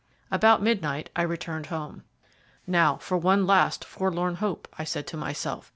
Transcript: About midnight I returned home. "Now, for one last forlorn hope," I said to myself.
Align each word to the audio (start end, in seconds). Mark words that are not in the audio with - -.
About 0.31 0.63
midnight 0.63 1.11
I 1.15 1.21
returned 1.21 1.67
home. 1.67 2.01
"Now, 2.65 2.97
for 2.97 3.17
one 3.17 3.45
last 3.45 3.85
forlorn 3.85 4.37
hope," 4.37 4.67
I 4.75 4.83
said 4.83 5.05
to 5.05 5.15
myself. 5.17 5.69